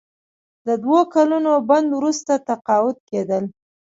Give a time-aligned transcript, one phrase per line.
[0.67, 3.43] د دوه کلونو بند وروسته تقاعد کیدل.